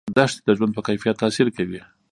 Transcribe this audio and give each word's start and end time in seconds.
دښتې 0.17 0.41
د 0.45 0.49
ژوند 0.57 0.71
په 0.75 0.81
کیفیت 0.87 1.15
تاثیر 1.23 1.47
کوي. 1.57 1.81